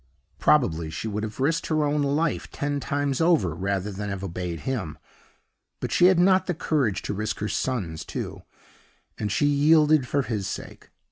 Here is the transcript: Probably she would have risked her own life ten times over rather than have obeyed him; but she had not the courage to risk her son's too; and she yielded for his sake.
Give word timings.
Probably 0.39 0.89
she 0.89 1.07
would 1.07 1.21
have 1.21 1.39
risked 1.39 1.67
her 1.67 1.83
own 1.83 2.01
life 2.01 2.49
ten 2.49 2.79
times 2.79 3.21
over 3.21 3.53
rather 3.53 3.91
than 3.91 4.09
have 4.09 4.23
obeyed 4.23 4.61
him; 4.61 4.97
but 5.79 5.91
she 5.91 6.05
had 6.07 6.17
not 6.17 6.47
the 6.47 6.55
courage 6.55 7.03
to 7.03 7.13
risk 7.13 7.37
her 7.37 7.47
son's 7.47 8.03
too; 8.03 8.41
and 9.19 9.31
she 9.31 9.45
yielded 9.45 10.07
for 10.07 10.23
his 10.23 10.47
sake. 10.47 10.89